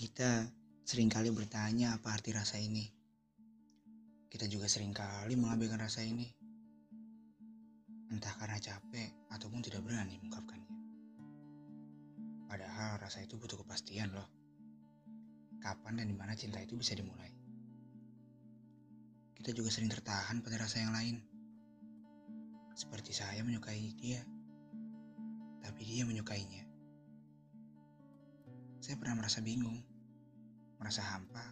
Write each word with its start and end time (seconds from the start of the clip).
Kita 0.00 0.48
sering 0.80 1.12
kali 1.12 1.28
bertanya 1.28 1.92
apa 1.92 2.16
arti 2.16 2.32
rasa 2.32 2.56
ini. 2.56 2.88
Kita 4.32 4.48
juga 4.48 4.64
sering 4.64 4.96
kali 4.96 5.36
mengabaikan 5.36 5.76
rasa 5.76 6.00
ini. 6.00 6.24
Entah 8.08 8.32
karena 8.40 8.56
capek 8.56 9.28
ataupun 9.28 9.60
tidak 9.60 9.84
berani 9.84 10.16
mengungkapkannya. 10.16 10.72
Padahal 12.48 12.96
rasa 12.96 13.20
itu 13.20 13.36
butuh 13.36 13.60
kepastian 13.60 14.16
loh. 14.16 14.24
Kapan 15.60 16.00
dan 16.00 16.08
di 16.08 16.16
mana 16.16 16.32
cinta 16.32 16.64
itu 16.64 16.80
bisa 16.80 16.96
dimulai. 16.96 17.28
Kita 19.36 19.52
juga 19.52 19.68
sering 19.68 19.92
tertahan 19.92 20.40
pada 20.40 20.64
rasa 20.64 20.80
yang 20.80 20.96
lain. 20.96 21.20
Seperti 22.72 23.12
saya 23.12 23.44
menyukai 23.44 23.92
dia, 24.00 24.24
tapi 25.60 25.84
dia 25.84 26.08
menyukainya. 26.08 26.64
Saya 28.80 28.96
pernah 28.96 29.20
merasa 29.20 29.44
bingung, 29.44 29.89
merasa 30.80 31.04
hampa, 31.04 31.44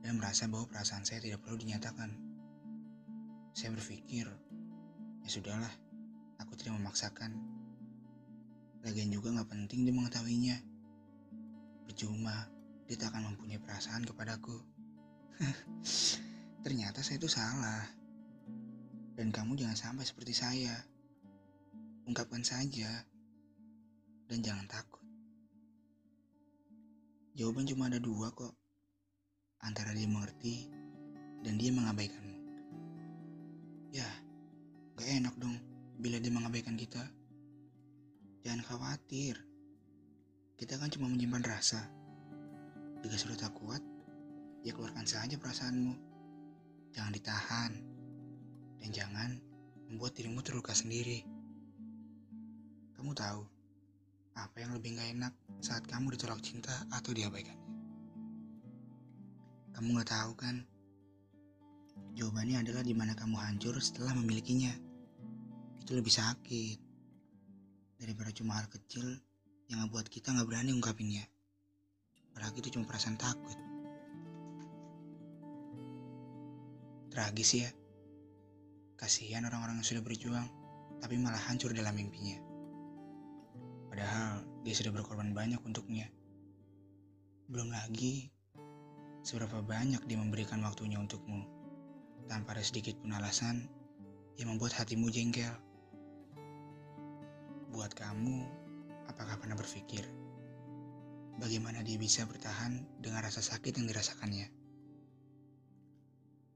dan 0.00 0.16
merasa 0.16 0.48
bahwa 0.48 0.66
perasaan 0.66 1.04
saya 1.04 1.20
tidak 1.20 1.44
perlu 1.44 1.60
dinyatakan. 1.60 2.10
Saya 3.52 3.76
berpikir, 3.76 4.24
ya 5.22 5.28
sudahlah, 5.28 5.70
aku 6.40 6.56
tidak 6.56 6.80
memaksakan. 6.80 7.36
Lagian 8.82 9.12
juga 9.12 9.30
nggak 9.30 9.52
penting 9.52 9.84
dia 9.84 9.94
mengetahuinya. 9.94 10.56
Percuma, 11.84 12.48
dia 12.88 12.96
tak 12.96 13.14
akan 13.14 13.36
mempunyai 13.36 13.60
perasaan 13.60 14.02
kepadaku. 14.08 14.56
Ternyata 16.64 17.04
saya 17.04 17.20
itu 17.20 17.30
salah. 17.30 17.84
Dan 19.12 19.28
kamu 19.28 19.54
jangan 19.60 19.76
sampai 19.76 20.08
seperti 20.08 20.32
saya. 20.32 20.72
Ungkapkan 22.08 22.42
saja. 22.42 23.04
Dan 24.26 24.40
jangan 24.40 24.66
takut. 24.66 25.01
Jawaban 27.42 27.66
cuma 27.66 27.90
ada 27.90 27.98
dua 27.98 28.30
kok. 28.30 28.54
Antara 29.66 29.90
dia 29.90 30.06
mengerti 30.06 30.70
dan 31.42 31.58
dia 31.58 31.74
mengabaikanmu. 31.74 32.38
Ya, 33.90 34.06
gak 34.94 35.10
enak 35.10 35.34
dong 35.42 35.58
bila 35.98 36.22
dia 36.22 36.30
mengabaikan 36.30 36.78
kita. 36.78 37.02
Jangan 38.46 38.62
khawatir. 38.62 39.42
Kita 40.54 40.78
kan 40.78 40.86
cuma 40.94 41.10
menyimpan 41.10 41.42
rasa. 41.42 41.82
Jika 43.02 43.18
sudah 43.18 43.34
tak 43.34 43.58
kuat, 43.58 43.82
ya 44.62 44.70
keluarkan 44.70 45.02
saja 45.02 45.34
perasaanmu. 45.34 45.98
Jangan 46.94 47.10
ditahan. 47.10 47.72
Dan 48.78 48.90
jangan 48.94 49.34
membuat 49.90 50.14
dirimu 50.14 50.46
terluka 50.46 50.78
sendiri. 50.78 51.26
Kamu 52.94 53.10
tahu, 53.18 53.42
apa 54.36 54.56
yang 54.64 54.72
lebih 54.72 54.96
gak 54.96 55.10
enak 55.12 55.32
saat 55.60 55.84
kamu 55.84 56.16
ditolak 56.16 56.40
cinta 56.40 56.72
atau 56.88 57.12
diabaikannya? 57.12 57.68
Kamu 59.72 59.88
gak 60.00 60.10
tahu 60.12 60.32
kan? 60.36 60.56
Jawabannya 62.12 62.60
adalah 62.60 62.84
di 62.84 62.92
mana 62.92 63.16
kamu 63.16 63.36
hancur 63.40 63.80
setelah 63.80 64.12
memilikinya. 64.12 64.72
Itu 65.80 65.96
lebih 65.96 66.12
sakit 66.12 66.78
daripada 67.96 68.34
cuma 68.36 68.60
hal 68.60 68.68
kecil 68.68 69.04
yang 69.72 69.86
ngebuat 69.86 70.12
kita 70.12 70.34
nggak 70.36 70.48
berani 70.48 70.76
ungkapinnya. 70.76 71.24
Apalagi 72.32 72.60
itu 72.60 72.76
cuma 72.76 72.84
perasaan 72.84 73.16
takut. 73.16 73.56
Tragis 77.12 77.50
ya. 77.56 77.70
Kasihan 78.96 79.44
orang-orang 79.48 79.80
yang 79.80 79.88
sudah 79.88 80.04
berjuang, 80.04 80.46
tapi 81.00 81.16
malah 81.16 81.40
hancur 81.48 81.72
dalam 81.72 81.96
mimpinya. 81.96 82.51
Padahal 83.92 84.40
dia 84.64 84.72
sudah 84.72 84.88
berkorban 84.88 85.36
banyak 85.36 85.60
untuknya. 85.68 86.08
Belum 87.44 87.68
lagi 87.68 88.32
seberapa 89.20 89.60
banyak 89.60 90.00
dia 90.08 90.16
memberikan 90.16 90.64
waktunya 90.64 90.96
untukmu, 90.96 91.44
tanpa 92.24 92.56
ada 92.56 92.64
sedikit 92.64 92.96
pun 93.04 93.12
alasan 93.12 93.68
yang 94.40 94.48
membuat 94.48 94.72
hatimu 94.80 95.12
jengkel. 95.12 95.52
Buat 97.68 97.92
kamu, 97.92 98.48
apakah 99.12 99.36
pernah 99.36 99.60
berpikir 99.60 100.08
bagaimana 101.36 101.84
dia 101.84 102.00
bisa 102.00 102.24
bertahan 102.24 102.80
dengan 102.96 103.20
rasa 103.28 103.44
sakit 103.44 103.76
yang 103.76 103.92
dirasakannya? 103.92 104.48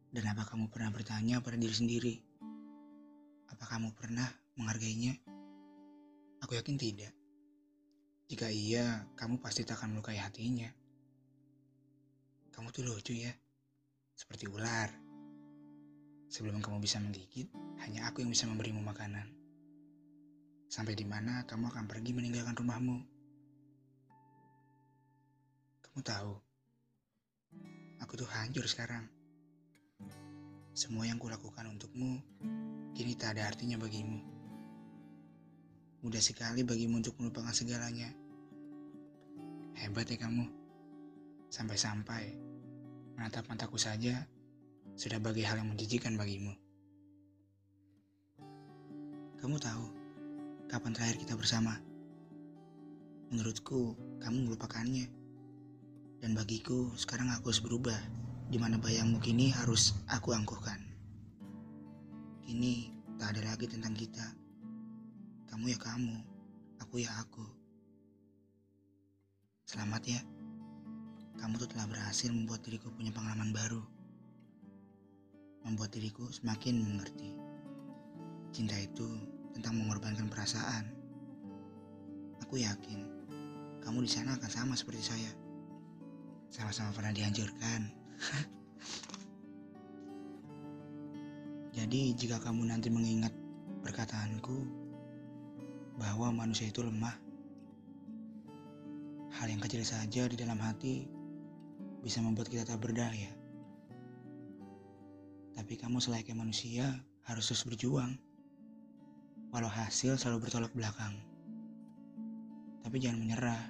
Dan 0.09 0.25
apa 0.33 0.49
kamu 0.49 0.73
pernah 0.73 0.89
bertanya 0.89 1.45
pada 1.45 1.61
diri 1.61 1.77
sendiri? 1.77 2.15
Apa 3.53 3.77
kamu 3.77 3.93
pernah 3.93 4.25
menghargainya? 4.57 5.21
Aku 6.41 6.57
yakin 6.57 6.81
tidak. 6.81 7.16
Jika 8.27 8.51
iya, 8.51 9.07
kamu 9.15 9.39
pasti 9.39 9.63
tak 9.63 9.79
akan 9.79 9.95
melukai 9.95 10.19
hatinya. 10.19 10.67
Kamu 12.51 12.75
tuh 12.75 12.83
lucu 12.83 13.15
ya, 13.15 13.31
seperti 14.19 14.51
ular. 14.51 14.91
Sebelum 16.27 16.59
kamu 16.59 16.83
bisa 16.83 16.99
menggigit, 16.99 17.47
hanya 17.87 18.11
aku 18.11 18.27
yang 18.27 18.35
bisa 18.35 18.51
memberimu 18.51 18.83
makanan. 18.83 19.31
Sampai 20.67 20.99
di 20.99 21.07
mana 21.07 21.47
kamu 21.47 21.71
akan 21.71 21.87
pergi 21.87 22.11
meninggalkan 22.19 22.59
rumahmu. 22.59 22.99
Kamu 25.87 26.01
tahu, 26.03 26.35
aku 28.03 28.13
tuh 28.19 28.27
hancur 28.27 28.67
sekarang. 28.67 29.07
Semua 30.75 31.07
yang 31.07 31.23
kulakukan 31.23 31.71
untukmu 31.71 32.19
kini 32.91 33.15
tak 33.15 33.39
ada 33.39 33.55
artinya 33.55 33.79
bagimu. 33.79 34.36
Mudah 36.07 36.23
sekali 36.23 36.63
bagimu 36.63 37.03
untuk 37.03 37.19
melupakan 37.19 37.51
segalanya. 37.51 38.07
Hebat 39.75 40.07
ya 40.07 40.15
kamu. 40.23 40.47
Sampai-sampai 41.51 42.31
menatap 43.19 43.51
mataku 43.51 43.75
saja 43.75 44.23
sudah 44.95 45.19
bagi 45.19 45.43
hal 45.43 45.59
yang 45.59 45.75
menjijikan 45.75 46.15
bagimu. 46.15 46.55
Kamu 49.43 49.59
tahu 49.59 49.85
kapan 50.71 50.95
terakhir 50.95 51.27
kita 51.27 51.35
bersama? 51.35 51.75
Menurutku, 53.35 53.99
kamu 54.23 54.47
melupakannya. 54.47 55.11
Dan 56.23 56.39
bagiku, 56.39 56.95
sekarang 56.95 57.35
aku 57.35 57.51
harus 57.51 57.67
berubah, 57.67 57.99
di 58.47 58.63
mana 58.63 58.79
bayangmu 58.79 59.19
kini 59.19 59.51
harus 59.51 59.99
aku 60.07 60.31
angkuhkan. 60.39 60.79
Kini 62.47 62.95
tak 63.19 63.35
ada 63.35 63.51
lagi 63.51 63.67
tentang 63.67 63.99
kita. 63.99 64.46
Kamu 65.47 65.71
ya 65.71 65.79
kamu, 65.79 66.17
aku 66.83 66.99
ya 66.99 67.11
aku. 67.23 67.47
Selamat 69.67 70.03
ya. 70.03 70.21
Kamu 71.39 71.55
tuh 71.61 71.71
telah 71.71 71.87
berhasil 71.87 72.33
membuat 72.35 72.67
diriku 72.67 72.91
punya 72.91 73.15
pengalaman 73.15 73.55
baru. 73.55 73.83
Membuat 75.63 75.95
diriku 75.95 76.27
semakin 76.35 76.83
mengerti. 76.83 77.31
Cinta 78.51 78.75
itu 78.75 79.07
tentang 79.55 79.79
mengorbankan 79.79 80.27
perasaan. 80.27 80.91
Aku 82.43 82.59
yakin 82.59 83.07
kamu 83.87 84.03
di 84.03 84.11
sana 84.11 84.35
akan 84.35 84.51
sama 84.51 84.75
seperti 84.75 85.15
saya. 85.15 85.31
Sama-sama 86.51 86.91
pernah 86.91 87.15
dihancurkan. 87.15 87.87
Jadi 91.77 92.17
jika 92.19 92.43
kamu 92.43 92.67
nanti 92.67 92.91
mengingat 92.91 93.31
perkataanku 93.85 94.86
bahwa 95.97 96.33
manusia 96.33 96.69
itu 96.69 96.85
lemah, 96.85 97.17
hal 99.37 99.49
yang 99.53 99.61
kecil 99.61 99.85
saja 99.85 100.29
di 100.29 100.37
dalam 100.37 100.57
hati 100.61 101.09
bisa 102.01 102.21
membuat 102.25 102.49
kita 102.49 102.65
tak 102.65 102.81
berdaya. 102.81 103.33
Tapi 105.57 105.73
kamu 105.81 105.99
selayaknya 105.99 106.37
manusia 106.37 106.87
harus 107.25 107.49
terus 107.49 107.65
berjuang. 107.65 108.15
Walau 109.51 109.73
hasil 109.73 110.21
selalu 110.21 110.47
bertolak 110.47 110.71
belakang. 110.77 111.17
Tapi 112.85 112.97
jangan 113.01 113.25
menyerah. 113.25 113.63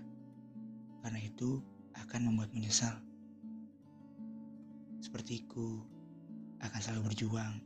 Karena 1.06 1.22
itu 1.22 1.62
akan 1.94 2.26
membuat 2.26 2.50
menyesal. 2.50 2.98
Sepertiku 4.98 5.78
akan 6.58 6.80
selalu 6.82 7.14
berjuang. 7.14 7.62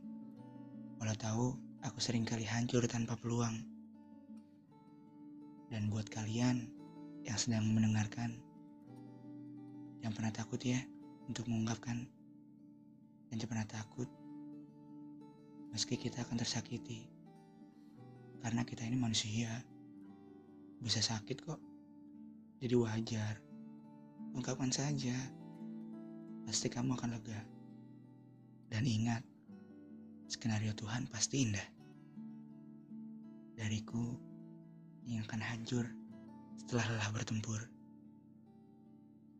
Walau 1.01 1.17
tahu 1.17 1.45
aku 1.81 1.97
sering 1.97 2.21
kali 2.21 2.45
hancur 2.45 2.85
tanpa 2.85 3.17
peluang. 3.17 3.57
Dan 5.71 5.87
buat 5.87 6.11
kalian 6.11 6.67
yang 7.23 7.39
sedang 7.39 7.63
mendengarkan, 7.71 8.35
jangan 10.03 10.15
pernah 10.19 10.33
takut 10.35 10.59
ya 10.59 10.83
untuk 11.31 11.47
mengungkapkan. 11.47 12.03
Dan 13.31 13.39
jangan 13.39 13.51
pernah 13.55 13.67
takut 13.71 14.11
meski 15.71 15.95
kita 15.95 16.27
akan 16.27 16.35
tersakiti. 16.35 17.07
Karena 18.43 18.67
kita 18.67 18.83
ini 18.83 18.99
manusia, 18.99 19.47
bisa 20.83 20.99
sakit 20.99 21.37
kok. 21.39 21.61
Jadi 22.59 22.75
wajar, 22.75 23.39
ungkapkan 24.35 24.69
saja. 24.75 25.15
Pasti 26.43 26.67
kamu 26.67 26.99
akan 26.99 27.15
lega. 27.15 27.39
Dan 28.67 28.83
ingat, 28.83 29.23
skenario 30.27 30.75
Tuhan 30.75 31.07
pasti 31.07 31.47
indah. 31.47 31.67
Dariku 33.55 34.30
yang 35.05 35.25
akan 35.25 35.41
hancur 35.41 35.85
setelah 36.61 36.85
lelah 36.91 37.09
bertempur. 37.13 37.61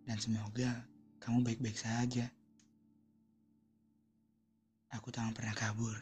Dan 0.06 0.18
semoga 0.18 0.86
kamu 1.22 1.46
baik-baik 1.46 1.78
saja. 1.78 2.25
Aku 4.92 5.08
tak 5.13 5.31
pernah 5.38 5.56
kabur 5.56 5.96